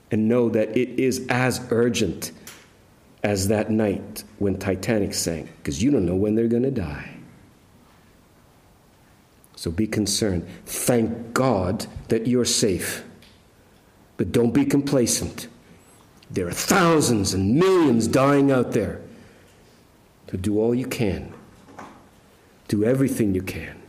[0.09, 2.31] And know that it is as urgent
[3.25, 7.09] as that night when Titanic sank, because you don't know when they're going to die.
[9.55, 10.47] So be concerned.
[10.67, 13.03] Thank God that you're safe.
[14.17, 15.47] But don't be complacent.
[16.29, 19.01] There are thousands and millions dying out there.
[20.27, 21.33] To do all you can,
[22.67, 23.81] do everything you can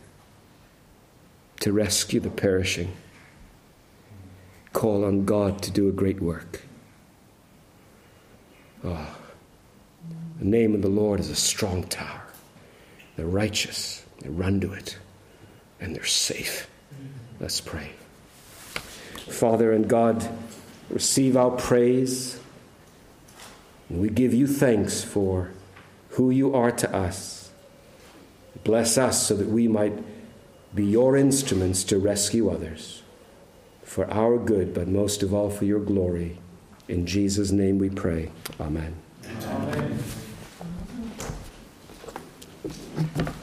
[1.60, 2.92] to rescue the perishing.
[4.72, 6.62] Call on God to do a great work.
[8.84, 9.15] Oh,
[10.38, 12.22] the name of the Lord is a strong tower.
[13.16, 14.98] The righteous, they run to it,
[15.80, 16.68] and they're safe.
[17.40, 17.92] Let's pray.
[19.28, 20.28] Father and God,
[20.90, 22.38] receive our praise.
[23.88, 25.50] And we give you thanks for
[26.10, 27.50] who you are to us.
[28.64, 29.92] Bless us so that we might
[30.74, 33.02] be your instruments to rescue others
[33.82, 36.38] for our good, but most of all for your glory.
[36.88, 38.30] In Jesus' name we pray.
[38.60, 38.96] Amen.
[39.44, 39.98] Amen.
[42.96, 43.35] Thank you.